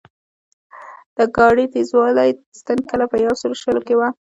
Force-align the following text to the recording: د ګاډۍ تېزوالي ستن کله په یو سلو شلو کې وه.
د 1.17 1.19
ګاډۍ 1.35 1.65
تېزوالي 1.73 2.29
ستن 2.59 2.79
کله 2.89 3.05
په 3.11 3.15
یو 3.25 3.33
سلو 3.41 3.55
شلو 3.61 3.81
کې 3.87 3.95
وه. 3.99 4.09